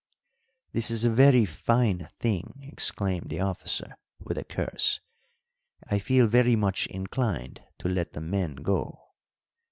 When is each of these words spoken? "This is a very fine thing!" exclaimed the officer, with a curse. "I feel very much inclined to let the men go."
"This 0.71 0.89
is 0.89 1.05
a 1.05 1.11
very 1.11 1.45
fine 1.45 2.09
thing!" 2.17 2.57
exclaimed 2.63 3.29
the 3.29 3.39
officer, 3.41 3.93
with 4.19 4.35
a 4.35 4.43
curse. 4.43 4.99
"I 5.91 5.99
feel 5.99 6.25
very 6.25 6.55
much 6.55 6.87
inclined 6.87 7.61
to 7.77 7.87
let 7.87 8.13
the 8.13 8.21
men 8.21 8.55
go." 8.55 9.09